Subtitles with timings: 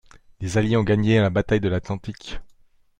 [0.39, 2.39] Les Alliés ont gagné la bataille de l'Atlantique.